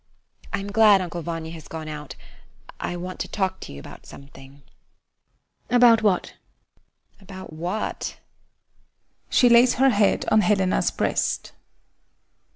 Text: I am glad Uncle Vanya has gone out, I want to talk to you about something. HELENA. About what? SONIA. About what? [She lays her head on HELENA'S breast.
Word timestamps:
I 0.51 0.59
am 0.59 0.71
glad 0.71 0.99
Uncle 0.99 1.21
Vanya 1.21 1.51
has 1.51 1.67
gone 1.67 1.87
out, 1.87 2.15
I 2.79 2.95
want 2.97 3.19
to 3.19 3.27
talk 3.27 3.59
to 3.59 3.71
you 3.71 3.79
about 3.79 4.07
something. 4.07 4.63
HELENA. 5.69 5.77
About 5.77 6.01
what? 6.01 6.25
SONIA. 6.25 6.33
About 7.21 7.53
what? 7.53 8.17
[She 9.29 9.47
lays 9.47 9.75
her 9.75 9.91
head 9.91 10.25
on 10.31 10.41
HELENA'S 10.41 10.89
breast. 10.89 11.51